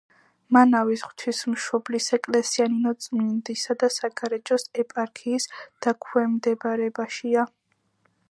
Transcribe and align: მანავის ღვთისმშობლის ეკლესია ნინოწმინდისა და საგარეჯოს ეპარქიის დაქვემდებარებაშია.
მანავის 0.55 1.01
ღვთისმშობლის 1.07 2.07
ეკლესია 2.17 2.65
ნინოწმინდისა 2.77 3.77
და 3.83 3.91
საგარეჯოს 3.97 4.67
ეპარქიის 4.85 5.47
დაქვემდებარებაშია. 5.87 7.47